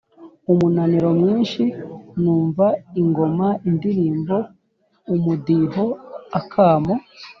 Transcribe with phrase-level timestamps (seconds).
[0.51, 1.63] (),umunaniro mwinshi;
[2.21, 2.67] numva
[3.01, 4.35] ingoma, indirimbo,
[5.13, 5.85] umudiho,
[6.39, 6.95] akamo